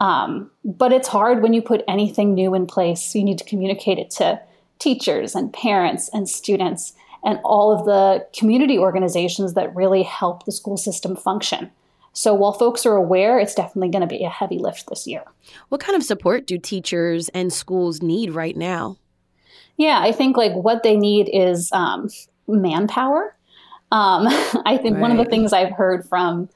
Um, 0.00 0.50
but 0.64 0.92
it's 0.92 1.08
hard 1.08 1.42
when 1.42 1.52
you 1.52 1.60
put 1.60 1.84
anything 1.86 2.34
new 2.34 2.54
in 2.54 2.66
place. 2.66 3.14
You 3.14 3.22
need 3.22 3.38
to 3.38 3.44
communicate 3.44 3.98
it 3.98 4.10
to 4.12 4.40
teachers 4.78 5.34
and 5.34 5.52
parents 5.52 6.08
and 6.12 6.28
students 6.28 6.94
and 7.22 7.38
all 7.44 7.70
of 7.70 7.84
the 7.84 8.26
community 8.36 8.78
organizations 8.78 9.52
that 9.54 9.74
really 9.76 10.02
help 10.02 10.46
the 10.46 10.52
school 10.52 10.78
system 10.78 11.14
function. 11.14 11.70
So 12.12 12.34
while 12.34 12.52
folks 12.52 12.84
are 12.86 12.96
aware, 12.96 13.38
it's 13.38 13.54
definitely 13.54 13.90
going 13.90 14.00
to 14.00 14.06
be 14.06 14.24
a 14.24 14.30
heavy 14.30 14.58
lift 14.58 14.88
this 14.88 15.06
year. 15.06 15.22
What 15.68 15.80
kind 15.80 15.96
of 15.96 16.02
support 16.02 16.46
do 16.46 16.58
teachers 16.58 17.28
and 17.30 17.52
schools 17.52 18.02
need 18.02 18.30
right 18.32 18.56
now? 18.56 18.96
Yeah, 19.76 20.00
I 20.02 20.12
think 20.12 20.36
like 20.36 20.52
what 20.54 20.82
they 20.82 20.96
need 20.96 21.30
is 21.32 21.70
um, 21.72 22.08
manpower. 22.48 23.36
Um, 23.92 24.26
I 24.66 24.78
think 24.80 24.94
right. 24.94 25.02
one 25.02 25.10
of 25.12 25.18
the 25.18 25.24
things 25.24 25.52
I've 25.52 25.72
heard 25.72 26.08
from 26.08 26.48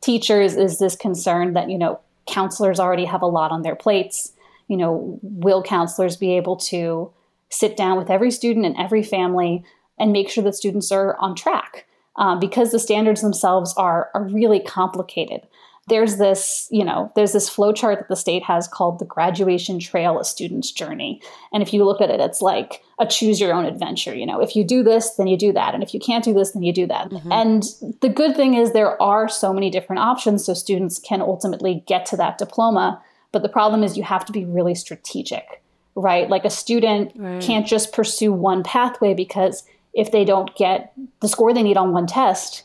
teachers 0.00 0.56
is 0.56 0.78
this 0.78 0.96
concern 0.96 1.54
that 1.54 1.70
you 1.70 1.78
know 1.78 2.00
counselors 2.26 2.80
already 2.80 3.04
have 3.04 3.22
a 3.22 3.26
lot 3.26 3.52
on 3.52 3.62
their 3.62 3.76
plates. 3.76 4.32
You 4.68 4.76
know, 4.76 5.18
will 5.22 5.62
counselors 5.62 6.16
be 6.16 6.36
able 6.36 6.56
to 6.56 7.12
sit 7.50 7.76
down 7.76 7.96
with 7.96 8.10
every 8.10 8.30
student 8.30 8.66
and 8.66 8.76
every 8.76 9.02
family 9.02 9.64
and 9.98 10.12
make 10.12 10.28
sure 10.28 10.44
that 10.44 10.54
students 10.54 10.90
are 10.92 11.16
on 11.18 11.34
track? 11.34 11.86
Um, 12.16 12.40
because 12.40 12.72
the 12.72 12.78
standards 12.78 13.20
themselves 13.20 13.74
are, 13.76 14.10
are 14.14 14.24
really 14.24 14.60
complicated 14.60 15.42
there's 15.88 16.16
this, 16.16 16.66
you 16.70 16.84
know, 16.84 17.12
there's 17.14 17.32
this 17.32 17.48
flow 17.48 17.72
chart 17.72 17.98
that 17.98 18.08
the 18.08 18.16
state 18.16 18.42
has 18.42 18.66
called 18.66 18.98
the 18.98 19.04
graduation 19.04 19.78
trail, 19.78 20.18
a 20.18 20.24
student's 20.24 20.72
journey. 20.72 21.20
And 21.52 21.62
if 21.62 21.72
you 21.72 21.84
look 21.84 22.00
at 22.00 22.10
it, 22.10 22.18
it's 22.18 22.42
like 22.42 22.82
a 22.98 23.06
choose 23.06 23.40
your 23.40 23.54
own 23.54 23.64
adventure. 23.64 24.14
You 24.14 24.26
know, 24.26 24.40
if 24.40 24.56
you 24.56 24.64
do 24.64 24.82
this, 24.82 25.14
then 25.14 25.28
you 25.28 25.36
do 25.36 25.52
that. 25.52 25.74
And 25.74 25.84
if 25.84 25.94
you 25.94 26.00
can't 26.00 26.24
do 26.24 26.34
this, 26.34 26.52
then 26.52 26.64
you 26.64 26.72
do 26.72 26.86
that. 26.88 27.10
Mm-hmm. 27.10 27.32
And 27.32 27.62
the 28.00 28.08
good 28.08 28.34
thing 28.34 28.54
is 28.54 28.72
there 28.72 29.00
are 29.00 29.28
so 29.28 29.52
many 29.52 29.70
different 29.70 30.00
options 30.00 30.44
so 30.44 30.54
students 30.54 30.98
can 30.98 31.20
ultimately 31.20 31.84
get 31.86 32.04
to 32.06 32.16
that 32.16 32.38
diploma. 32.38 33.00
But 33.30 33.42
the 33.42 33.48
problem 33.48 33.84
is 33.84 33.96
you 33.96 34.02
have 34.02 34.24
to 34.24 34.32
be 34.32 34.44
really 34.44 34.74
strategic, 34.74 35.62
right? 35.94 36.28
Like 36.28 36.44
a 36.44 36.50
student 36.50 37.12
right. 37.14 37.40
can't 37.40 37.66
just 37.66 37.92
pursue 37.92 38.32
one 38.32 38.64
pathway 38.64 39.14
because 39.14 39.62
if 39.94 40.10
they 40.10 40.24
don't 40.24 40.54
get 40.56 40.92
the 41.20 41.28
score 41.28 41.54
they 41.54 41.62
need 41.62 41.76
on 41.76 41.92
one 41.92 42.06
test, 42.06 42.64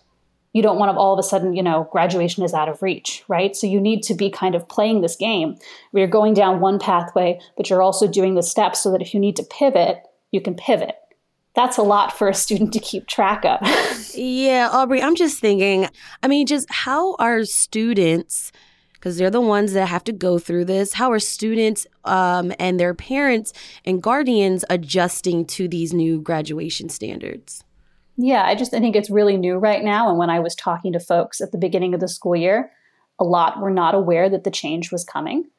you 0.54 0.62
don't 0.62 0.78
want 0.78 0.94
to 0.94 0.98
all 0.98 1.14
of 1.14 1.20
a 1.20 1.24
sudden, 1.24 1.56
you 1.56 1.64
know, 1.64 1.88
graduation 1.92 2.44
is 2.44 2.54
out 2.54 2.70
of 2.70 2.82
reach, 2.82 3.24
right? 3.28 3.56
So 3.56 3.68
you 3.68 3.80
need 3.80 4.04
to 4.04 4.14
be 4.14 4.30
kind 4.30 4.56
of 4.56 4.68
playing 4.68 5.02
this 5.02 5.16
game 5.16 5.56
where 5.92 6.02
you're 6.02 6.12
going 6.12 6.34
down 6.34 6.60
one 6.60 6.80
pathway, 6.80 7.40
but 7.56 7.70
you're 7.70 7.82
also 7.82 8.08
doing 8.08 8.36
the 8.36 8.44
steps 8.44 8.82
so 8.82 8.92
that 8.92 9.02
if 9.02 9.14
you 9.14 9.20
need 9.20 9.36
to 9.38 9.44
pivot, 9.44 9.98
you 10.32 10.42
can 10.42 10.56
pivot. 10.56 10.96
That's 11.54 11.78
a 11.78 11.84
lot 11.84 12.18
for 12.18 12.30
a 12.30 12.34
student 12.34 12.74
to 12.74 12.80
keep 12.80 13.08
track 13.08 13.44
of. 13.46 13.60
yeah, 14.16 14.70
Aubri, 14.70 15.02
I'm 15.02 15.16
just 15.16 15.40
thinking, 15.40 15.88
I 16.24 16.28
mean, 16.28 16.48
just 16.48 16.70
how 16.70 17.16
are 17.16 17.44
students 17.44 18.52
because 18.94 19.18
they're 19.18 19.32
the 19.32 19.42
ones 19.42 19.74
that 19.74 19.88
have 19.88 20.04
to 20.04 20.12
go 20.12 20.38
through 20.38 20.64
this. 20.64 20.94
How 20.94 21.12
are 21.12 21.18
students 21.18 21.88
um, 22.06 22.54
and 22.60 22.80
their 22.80 22.94
parents 22.94 23.52
and 23.84 24.02
guardians 24.02 24.64
adjusting 24.70 25.46
to 25.48 25.68
these 25.68 25.92
new 25.92 26.22
graduation 26.22 26.88
standards? 26.88 27.64
Yeah, 28.18 28.44
I 28.46 28.56
just 28.56 28.74
I 28.74 28.80
think 28.80 28.96
it's 28.96 29.10
really 29.10 29.38
new 29.38 29.58
right 29.58 29.84
now. 29.84 30.10
And 30.10 30.18
when 30.18 30.30
I 30.30 30.40
was 30.40 30.56
talking 30.56 30.94
to 30.94 31.00
folks 31.00 31.42
at 31.42 31.52
the 31.52 31.58
beginning 31.58 31.94
of 31.94 32.00
the 32.00 32.08
school 32.08 32.36
year, 32.36 32.72
a 33.20 33.24
lot 33.24 33.60
were 33.60 33.72
not 33.72 33.96
aware 33.96 34.30
that 34.30 34.44
the 34.44 34.52
change 34.52 34.92
was 34.92 35.04
coming. 35.04 35.50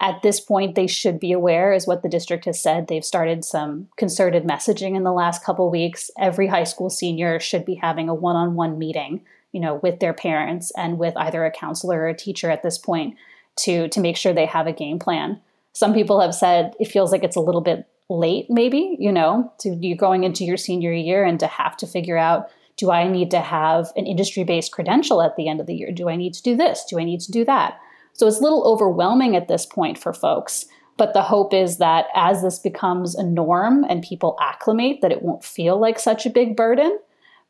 At 0.00 0.22
this 0.22 0.38
point, 0.38 0.76
they 0.76 0.86
should 0.86 1.18
be 1.18 1.32
aware, 1.32 1.72
is 1.72 1.86
what 1.86 2.02
the 2.02 2.08
district 2.08 2.44
has 2.44 2.62
said. 2.62 2.86
They've 2.86 3.04
started 3.04 3.44
some 3.44 3.88
concerted 3.96 4.44
messaging 4.44 4.94
in 4.96 5.02
the 5.02 5.12
last 5.12 5.44
couple 5.44 5.68
weeks. 5.70 6.08
Every 6.16 6.46
high 6.46 6.64
school 6.64 6.88
senior 6.88 7.40
should 7.40 7.64
be 7.64 7.74
having 7.74 8.08
a 8.08 8.14
one-on-one 8.14 8.78
meeting, 8.78 9.22
you 9.50 9.60
know, 9.60 9.74
with 9.82 9.98
their 9.98 10.14
parents 10.14 10.70
and 10.76 10.98
with 10.98 11.16
either 11.16 11.44
a 11.44 11.50
counselor 11.50 11.98
or 12.02 12.08
a 12.08 12.16
teacher 12.16 12.48
at 12.48 12.62
this 12.62 12.78
point 12.78 13.16
to 13.56 13.88
to 13.88 14.00
make 14.00 14.16
sure 14.16 14.32
they 14.32 14.46
have 14.46 14.68
a 14.68 14.72
game 14.72 15.00
plan. 15.00 15.40
Some 15.72 15.92
people 15.92 16.20
have 16.20 16.34
said 16.34 16.74
it 16.78 16.86
feels 16.86 17.10
like 17.10 17.24
it's 17.24 17.36
a 17.36 17.40
little 17.40 17.60
bit 17.60 17.86
late, 18.08 18.46
maybe, 18.48 18.96
you 18.98 19.12
know, 19.12 19.52
to 19.60 19.70
you 19.80 19.96
going 19.96 20.24
into 20.24 20.44
your 20.44 20.56
senior 20.56 20.92
year 20.92 21.24
and 21.24 21.38
to 21.40 21.46
have 21.46 21.76
to 21.78 21.86
figure 21.86 22.16
out 22.16 22.50
do 22.76 22.92
I 22.92 23.08
need 23.08 23.32
to 23.32 23.40
have 23.40 23.92
an 23.96 24.06
industry 24.06 24.44
based 24.44 24.72
credential 24.72 25.20
at 25.20 25.36
the 25.36 25.48
end 25.48 25.60
of 25.60 25.66
the 25.66 25.74
year? 25.74 25.90
Do 25.92 26.08
I 26.08 26.16
need 26.16 26.32
to 26.34 26.42
do 26.42 26.56
this? 26.56 26.84
Do 26.88 26.98
I 26.98 27.04
need 27.04 27.20
to 27.22 27.32
do 27.32 27.44
that? 27.44 27.78
So 28.12 28.26
it's 28.26 28.38
a 28.38 28.42
little 28.42 28.64
overwhelming 28.66 29.36
at 29.36 29.48
this 29.48 29.66
point 29.66 29.98
for 29.98 30.12
folks. 30.12 30.64
But 30.96 31.12
the 31.12 31.22
hope 31.22 31.52
is 31.52 31.78
that 31.78 32.06
as 32.14 32.42
this 32.42 32.58
becomes 32.58 33.14
a 33.14 33.22
norm 33.22 33.84
and 33.84 34.02
people 34.02 34.36
acclimate, 34.40 35.00
that 35.02 35.12
it 35.12 35.22
won't 35.22 35.44
feel 35.44 35.78
like 35.78 35.98
such 35.98 36.24
a 36.24 36.30
big 36.30 36.56
burden. 36.56 36.98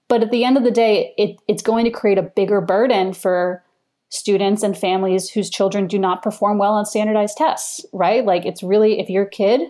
But 0.08 0.22
at 0.22 0.30
the 0.30 0.44
end 0.44 0.56
of 0.56 0.64
the 0.64 0.70
day, 0.70 1.14
it, 1.16 1.36
it's 1.46 1.62
going 1.62 1.84
to 1.84 1.90
create 1.90 2.18
a 2.18 2.22
bigger 2.22 2.60
burden 2.60 3.12
for 3.12 3.62
students 4.10 4.62
and 4.62 4.76
families 4.76 5.30
whose 5.30 5.50
children 5.50 5.86
do 5.86 5.98
not 5.98 6.22
perform 6.22 6.58
well 6.58 6.74
on 6.74 6.86
standardized 6.86 7.36
tests, 7.36 7.84
right? 7.92 8.24
Like 8.24 8.46
it's 8.46 8.62
really, 8.62 9.00
if 9.00 9.10
your 9.10 9.26
kid 9.26 9.60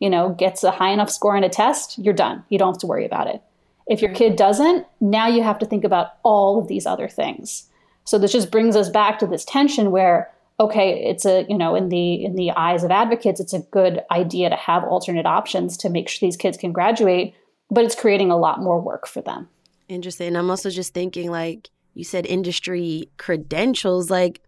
you 0.00 0.10
know, 0.10 0.30
gets 0.30 0.64
a 0.64 0.70
high 0.70 0.90
enough 0.90 1.10
score 1.10 1.36
on 1.36 1.44
a 1.44 1.48
test, 1.48 1.98
you're 1.98 2.14
done. 2.14 2.44
You 2.48 2.58
don't 2.58 2.74
have 2.74 2.80
to 2.80 2.86
worry 2.86 3.06
about 3.06 3.28
it. 3.28 3.42
If 3.86 4.02
your 4.02 4.12
kid 4.12 4.36
doesn't, 4.36 4.86
now 5.00 5.28
you 5.28 5.42
have 5.42 5.58
to 5.60 5.66
think 5.66 5.84
about 5.84 6.14
all 6.22 6.58
of 6.58 6.68
these 6.68 6.86
other 6.86 7.08
things. 7.08 7.68
So 8.04 8.18
this 8.18 8.32
just 8.32 8.50
brings 8.50 8.76
us 8.76 8.88
back 8.88 9.18
to 9.18 9.26
this 9.26 9.44
tension 9.44 9.90
where 9.90 10.32
okay, 10.60 11.02
it's 11.06 11.24
a, 11.24 11.46
you 11.48 11.56
know, 11.56 11.74
in 11.74 11.88
the 11.88 12.22
in 12.22 12.36
the 12.36 12.50
eyes 12.50 12.84
of 12.84 12.90
advocates, 12.90 13.40
it's 13.40 13.54
a 13.54 13.60
good 13.60 14.02
idea 14.10 14.50
to 14.50 14.56
have 14.56 14.84
alternate 14.84 15.24
options 15.24 15.76
to 15.78 15.88
make 15.88 16.08
sure 16.08 16.26
these 16.26 16.36
kids 16.36 16.58
can 16.58 16.70
graduate, 16.70 17.34
but 17.70 17.84
it's 17.84 17.94
creating 17.94 18.30
a 18.30 18.36
lot 18.36 18.60
more 18.60 18.78
work 18.78 19.06
for 19.06 19.22
them. 19.22 19.48
Interesting. 19.88 20.36
I'm 20.36 20.50
also 20.50 20.68
just 20.68 20.92
thinking 20.92 21.30
like 21.30 21.70
you 21.94 22.04
said 22.04 22.26
industry 22.26 23.08
credentials 23.16 24.10
like 24.10 24.42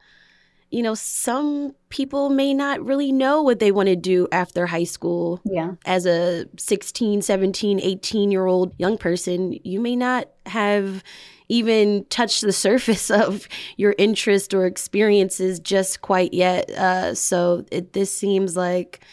you 0.72 0.82
know, 0.82 0.94
some 0.94 1.74
people 1.90 2.30
may 2.30 2.54
not 2.54 2.82
really 2.82 3.12
know 3.12 3.42
what 3.42 3.58
they 3.58 3.70
want 3.70 3.88
to 3.88 3.96
do 3.96 4.26
after 4.32 4.66
high 4.66 4.84
school. 4.84 5.38
Yeah. 5.44 5.72
As 5.84 6.06
a 6.06 6.46
16, 6.56 7.20
17, 7.20 7.78
18 7.78 8.30
year 8.32 8.46
old 8.46 8.74
young 8.78 8.96
person, 8.96 9.58
you 9.64 9.80
may 9.80 9.94
not 9.94 10.28
have 10.46 11.04
even 11.48 12.06
touched 12.08 12.40
the 12.40 12.52
surface 12.54 13.10
of 13.10 13.46
your 13.76 13.94
interest 13.98 14.54
or 14.54 14.64
experiences 14.64 15.60
just 15.60 16.00
quite 16.00 16.32
yet. 16.32 16.70
Uh, 16.70 17.14
so 17.14 17.66
it, 17.70 17.92
this 17.92 18.12
seems 18.12 18.56
like, 18.56 19.04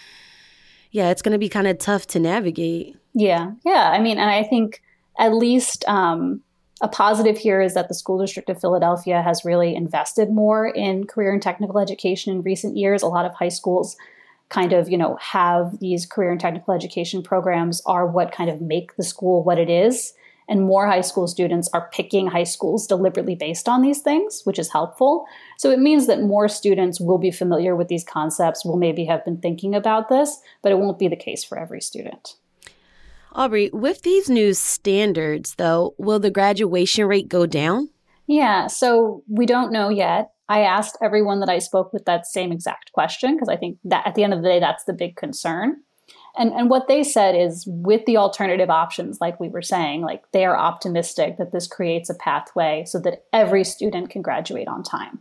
yeah, 0.91 1.09
it's 1.09 1.21
going 1.21 1.33
to 1.33 1.37
be 1.37 1.49
kind 1.49 1.67
of 1.67 1.77
tough 1.77 2.07
to 2.07 2.19
navigate. 2.21 2.95
Yeah. 3.13 3.51
Yeah. 3.65 3.91
I 3.91 3.99
mean, 3.99 4.17
and 4.17 4.29
I 4.29 4.43
think 4.43 4.81
at 5.19 5.33
least, 5.33 5.83
um, 5.89 6.41
a 6.81 6.87
positive 6.87 7.37
here 7.37 7.61
is 7.61 7.73
that 7.73 7.87
the 7.87 7.93
School 7.93 8.19
District 8.19 8.49
of 8.49 8.59
Philadelphia 8.59 9.21
has 9.21 9.43
really 9.43 9.75
invested 9.75 10.29
more 10.29 10.67
in 10.67 11.05
career 11.05 11.33
and 11.33 11.41
technical 11.41 11.79
education 11.79 12.33
in 12.33 12.41
recent 12.41 12.77
years. 12.77 13.01
A 13.01 13.07
lot 13.07 13.25
of 13.25 13.33
high 13.33 13.49
schools 13.49 13.97
kind 14.49 14.73
of, 14.73 14.89
you 14.89 14.97
know, 14.97 15.15
have 15.17 15.79
these 15.79 16.05
career 16.05 16.31
and 16.31 16.39
technical 16.39 16.73
education 16.73 17.21
programs 17.21 17.81
are 17.85 18.07
what 18.07 18.31
kind 18.31 18.49
of 18.49 18.61
make 18.61 18.95
the 18.95 19.03
school 19.03 19.43
what 19.43 19.59
it 19.59 19.69
is. 19.69 20.13
And 20.47 20.63
more 20.63 20.87
high 20.87 21.01
school 21.01 21.27
students 21.27 21.69
are 21.73 21.89
picking 21.93 22.25
high 22.25 22.43
schools 22.43 22.87
deliberately 22.87 23.35
based 23.35 23.69
on 23.69 23.83
these 23.83 24.01
things, 24.01 24.41
which 24.45 24.57
is 24.57 24.71
helpful. 24.71 25.27
So 25.59 25.69
it 25.69 25.77
means 25.77 26.07
that 26.07 26.23
more 26.23 26.47
students 26.47 26.99
will 26.99 27.19
be 27.19 27.29
familiar 27.29 27.75
with 27.75 27.87
these 27.87 28.03
concepts, 28.03 28.65
will 28.65 28.77
maybe 28.77 29.05
have 29.05 29.23
been 29.23 29.37
thinking 29.37 29.75
about 29.75 30.09
this, 30.09 30.39
but 30.63 30.71
it 30.71 30.79
won't 30.79 30.97
be 30.97 31.07
the 31.07 31.15
case 31.15 31.43
for 31.43 31.59
every 31.59 31.81
student. 31.81 32.35
Aubri, 33.35 33.71
with 33.71 34.01
these 34.01 34.29
new 34.29 34.53
standards, 34.53 35.55
though, 35.55 35.93
will 35.97 36.19
the 36.19 36.31
graduation 36.31 37.05
rate 37.05 37.29
go 37.29 37.45
down? 37.45 37.89
Yeah, 38.27 38.67
so 38.67 39.23
we 39.27 39.45
don't 39.45 39.71
know 39.71 39.89
yet. 39.89 40.31
I 40.49 40.61
asked 40.61 40.97
everyone 41.01 41.39
that 41.41 41.49
I 41.49 41.59
spoke 41.59 41.93
with 41.93 42.05
that 42.05 42.25
same 42.25 42.51
exact 42.51 42.91
question 42.91 43.35
because 43.35 43.49
I 43.49 43.55
think 43.55 43.77
that 43.85 44.05
at 44.07 44.15
the 44.15 44.23
end 44.23 44.33
of 44.33 44.41
the 44.41 44.49
day, 44.49 44.59
that's 44.59 44.83
the 44.83 44.93
big 44.93 45.15
concern. 45.15 45.77
And, 46.37 46.51
and 46.53 46.69
what 46.69 46.87
they 46.87 47.03
said 47.03 47.35
is 47.35 47.65
with 47.67 48.05
the 48.05 48.17
alternative 48.17 48.69
options, 48.69 49.19
like 49.21 49.39
we 49.39 49.49
were 49.49 49.61
saying, 49.61 50.01
like 50.01 50.23
they 50.31 50.45
are 50.45 50.57
optimistic 50.57 51.37
that 51.37 51.51
this 51.51 51.67
creates 51.67 52.09
a 52.09 52.15
pathway 52.15 52.83
so 52.85 52.99
that 53.01 53.25
every 53.33 53.63
student 53.63 54.09
can 54.09 54.21
graduate 54.21 54.67
on 54.67 54.83
time. 54.83 55.19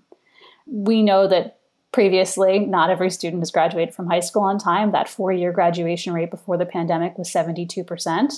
We 0.66 1.02
know 1.02 1.26
that 1.28 1.57
Previously, 1.92 2.60
not 2.60 2.90
every 2.90 3.10
student 3.10 3.40
has 3.40 3.50
graduated 3.50 3.94
from 3.94 4.08
high 4.08 4.20
school 4.20 4.42
on 4.42 4.58
time. 4.58 4.90
That 4.90 5.08
four 5.08 5.32
year 5.32 5.52
graduation 5.52 6.12
rate 6.12 6.30
before 6.30 6.56
the 6.56 6.66
pandemic 6.66 7.16
was 7.16 7.30
72%. 7.30 8.32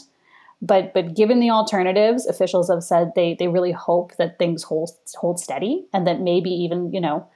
But, 0.62 0.92
but 0.92 1.14
given 1.14 1.40
the 1.40 1.50
alternatives, 1.50 2.26
officials 2.26 2.68
have 2.68 2.84
said 2.84 3.12
they, 3.14 3.34
they 3.38 3.48
really 3.48 3.72
hope 3.72 4.14
that 4.16 4.38
things 4.38 4.62
hold, 4.62 4.90
hold 5.16 5.40
steady 5.40 5.86
and 5.92 6.06
that 6.06 6.20
maybe 6.20 6.50
even, 6.50 6.92
you 6.92 7.00
know, 7.00 7.26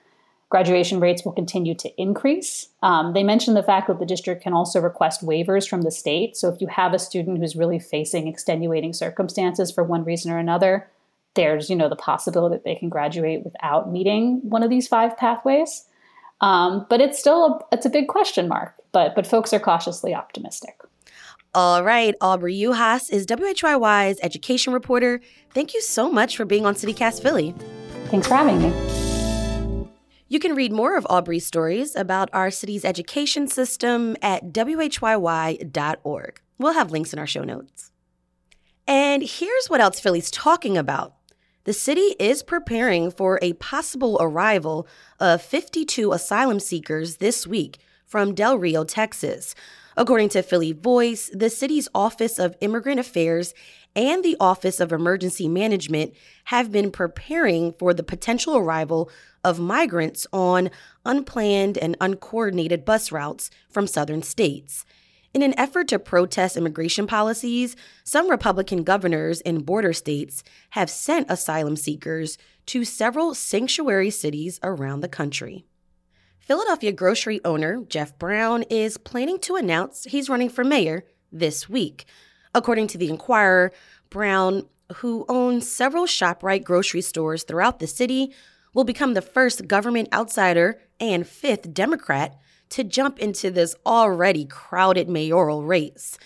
graduation 0.51 1.01
rates 1.01 1.25
will 1.25 1.33
continue 1.33 1.75
to 1.75 2.01
increase. 2.01 2.69
Um, 2.83 3.13
they 3.13 3.25
mentioned 3.25 3.57
the 3.57 3.63
fact 3.63 3.89
that 3.89 3.99
the 3.99 4.07
district 4.07 4.43
can 4.43 4.53
also 4.53 4.81
request 4.81 5.27
waivers 5.27 5.69
from 5.69 5.83
the 5.83 5.91
state. 5.91 6.37
So 6.37 6.49
if 6.49 6.61
you 6.61 6.69
have 6.69 6.93
a 6.93 6.99
student 6.99 7.39
who's 7.39 7.57
really 7.57 7.79
facing 7.79 8.29
extenuating 8.29 8.93
circumstances 8.93 9.73
for 9.73 9.83
one 9.83 10.05
reason 10.05 10.31
or 10.31 10.39
another, 10.39 10.89
there's 11.35 11.69
you 11.69 11.77
know 11.77 11.89
the 11.89 11.97
possibility 11.97 12.55
that 12.55 12.65
they 12.65 12.77
can 12.77 12.89
graduate 12.89 13.43
without 13.45 13.91
meeting 13.91 14.41
one 14.45 14.63
of 14.63 14.71
these 14.71 14.87
five 14.87 15.17
pathways. 15.17 15.87
Um, 16.41 16.87
but 16.91 17.01
it's 17.01 17.19
still 17.19 17.47
a, 17.47 17.75
it's 17.75 17.87
a 17.87 17.91
big 17.91 18.09
question 18.09 18.49
mark. 18.49 18.75
But 18.93 19.15
but 19.15 19.27
folks 19.27 19.53
are 19.53 19.61
cautiously 19.61 20.15
optimistic. 20.15 20.81
All 21.55 21.85
right, 21.85 22.15
Aubri 22.21 22.59
Juhasz 22.59 23.13
is 23.13 23.27
WHYY's 23.27 24.19
education 24.23 24.73
reporter. 24.73 25.21
Thank 25.51 25.73
you 25.73 25.81
so 25.81 26.11
much 26.11 26.37
for 26.37 26.45
being 26.45 26.67
on 26.67 26.75
CityCast 26.75 27.23
Philly. 27.23 27.55
Thanks 28.07 28.27
for 28.27 28.35
having 28.35 28.61
me. 28.61 29.89
You 30.27 30.41
can 30.41 30.57
read 30.57 30.73
more 30.73 30.97
of 30.97 31.05
Aubri's 31.05 31.47
stories 31.47 31.95
about 31.95 32.29
our 32.33 32.51
city's 32.51 32.85
education 32.85 33.47
system 33.47 34.17
at 34.21 34.53
WHYY.org. 34.53 36.41
We'll 36.59 36.73
have 36.73 36.91
links 36.91 37.13
in 37.13 37.21
our 37.21 37.27
show 37.27 37.45
notes. 37.45 37.93
And 38.89 39.23
here's 39.23 39.67
what 39.69 39.81
else 39.81 40.01
Philly's 40.01 40.33
talking 40.33 40.77
about 40.77 41.15
the 41.65 41.73
city 41.73 42.15
is 42.19 42.43
preparing 42.43 43.11
for 43.11 43.39
a 43.41 43.55
possible 43.55 44.19
arrival 44.21 44.87
of 45.19 45.43
52 45.43 46.13
asylum 46.13 46.61
seekers 46.61 47.17
this 47.17 47.47
week 47.47 47.79
from 48.05 48.35
Del 48.35 48.59
Rio, 48.59 48.85
Texas. 48.85 49.55
According 49.97 50.29
to 50.31 50.43
Philly 50.43 50.73
Voice, 50.73 51.31
the 51.33 51.49
city's 51.49 51.89
Office 51.95 52.39
of 52.39 52.57
Immigrant 52.61 53.01
Affairs 53.01 53.55
and 53.97 54.25
the 54.25 54.37
Office 54.41 54.81
of 54.81 54.93
Emergency 54.93 55.49
Management 55.49 56.15
have 56.47 56.71
been 56.71 56.91
preparing 56.91 57.73
for 57.73 57.95
the 57.95 58.03
potential 58.03 58.57
arrival 58.57 59.09
of 59.43 59.59
migrants 59.59 60.27
on 60.33 60.71
unplanned 61.07 61.79
and 61.79 61.97
uncoordinated 62.01 62.85
bus 62.85 63.13
routes 63.13 63.51
from 63.71 63.87
southern 63.87 64.23
states. 64.23 64.85
In 65.35 65.43
an 65.43 65.59
effort 65.59 65.89
to 65.89 65.99
protest 65.99 66.57
immigration 66.57 67.09
policies, 67.09 67.75
some 68.05 68.31
Republican 68.31 68.85
governors 68.85 69.41
in 69.41 69.63
border 69.63 69.93
states 69.93 70.45
have 70.71 70.89
sent 70.89 71.29
asylum 71.29 71.75
seekers 71.75 72.39
to 72.67 72.85
several 72.85 73.35
sanctuary 73.35 74.11
cities 74.11 74.61
around 74.63 75.01
the 75.01 75.09
country. 75.09 75.65
Philadelphia 76.39 76.93
grocery 76.93 77.41
owner 77.45 77.83
Jeff 77.89 78.17
Brown 78.17 78.63
is 78.71 78.97
planning 78.97 79.41
to 79.41 79.57
announce 79.57 80.05
he's 80.05 80.29
running 80.29 80.49
for 80.49 80.63
mayor 80.63 81.03
this 81.33 81.69
week. 81.69 82.05
According 82.55 82.87
to 82.89 82.99
the 82.99 83.09
Inquirer, 83.09 83.73
Brown, 84.11 84.69
who 84.97 85.25
owns 85.29 85.69
several 85.69 86.07
ShopRite 86.07 86.63
grocery 86.63 87.01
stores 87.01 87.43
throughout 87.43 87.81
the 87.81 87.89
city, 87.89 88.33
will 88.73 88.85
become 88.85 89.15
the 89.15 89.23
first 89.23 89.67
government 89.67 90.11
outsider 90.13 90.79
and 91.01 91.27
fifth 91.27 91.75
Democrat 91.75 92.39
to 92.75 92.83
jump 92.83 93.21
into 93.21 93.53
this 93.53 93.77
already 93.87 94.45
crowded 94.45 95.09
mayoral 95.09 95.63
race. 95.63 96.19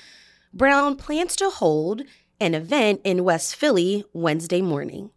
Brown 0.54 0.96
plans 0.96 1.36
to 1.36 1.50
hold 1.50 2.04
an 2.40 2.54
event 2.54 3.02
in 3.04 3.22
West 3.22 3.54
Philly 3.54 4.06
Wednesday 4.14 4.62
morning. 4.62 5.10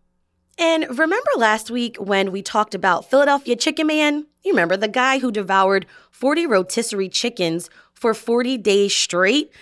And 0.58 0.84
remember 0.90 1.32
last 1.38 1.72
week 1.72 1.96
when 1.96 2.34
we 2.34 2.42
talked 2.42 2.76
about 2.76 3.10
Philadelphia 3.10 3.56
Chicken 3.56 3.88
Man? 3.88 4.28
You 4.44 4.52
remember 4.52 4.76
the 4.76 4.90
guy 4.90 5.20
who 5.20 5.32
devoured 5.32 5.86
40 6.10 6.48
rotisserie 6.48 7.08
chickens 7.08 7.70
for 7.94 8.14
40 8.14 8.58
days 8.58 8.94
straight? 8.94 9.54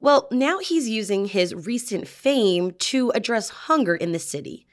Well, 0.00 0.28
now 0.30 0.60
he's 0.60 0.88
using 0.88 1.26
his 1.26 1.54
recent 1.54 2.08
fame 2.08 2.70
to 2.78 3.10
address 3.10 3.50
hunger 3.50 3.94
in 3.94 4.12
the 4.12 4.18
city. 4.18 4.66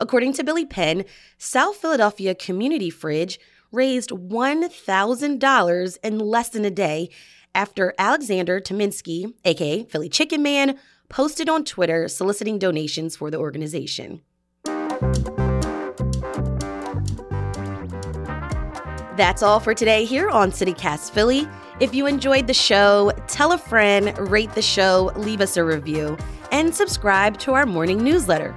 According 0.00 0.32
to 0.32 0.44
Billy 0.44 0.66
Penn, 0.66 1.04
South 1.38 1.76
Philadelphia 1.76 2.34
Community 2.34 2.90
Fridge 2.90 3.38
raised 3.72 4.10
$1,000 4.10 5.98
in 6.02 6.18
less 6.18 6.48
than 6.48 6.64
a 6.64 6.70
day 6.70 7.10
after 7.54 7.94
Alexander 7.98 8.60
Tominsky, 8.60 9.32
aka 9.44 9.84
Philly 9.84 10.08
Chicken 10.08 10.42
Man, 10.42 10.78
posted 11.08 11.48
on 11.48 11.64
Twitter 11.64 12.08
soliciting 12.08 12.58
donations 12.58 13.16
for 13.16 13.30
the 13.30 13.38
organization. 13.38 14.22
That's 19.16 19.42
all 19.42 19.60
for 19.60 19.74
today 19.74 20.04
here 20.06 20.30
on 20.30 20.50
CityCast 20.50 21.10
Philly. 21.10 21.46
If 21.78 21.94
you 21.94 22.06
enjoyed 22.06 22.46
the 22.46 22.54
show, 22.54 23.12
tell 23.26 23.52
a 23.52 23.58
friend, 23.58 24.16
rate 24.30 24.52
the 24.54 24.62
show, 24.62 25.12
leave 25.16 25.40
us 25.40 25.56
a 25.56 25.64
review, 25.64 26.16
and 26.52 26.74
subscribe 26.74 27.38
to 27.40 27.52
our 27.52 27.66
morning 27.66 28.02
newsletter. 28.02 28.54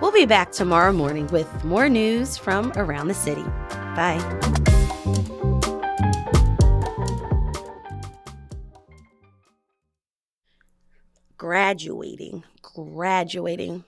We'll 0.00 0.12
be 0.12 0.24
back 0.24 0.52
tomorrow 0.52 0.92
morning 0.92 1.26
with 1.26 1.64
more 1.64 1.88
news 1.90 2.38
from 2.38 2.72
around 2.76 3.08
the 3.08 3.14
city. 3.14 3.44
Bye. 4.00 4.16
Graduating, 11.36 12.44
graduating. 12.62 13.84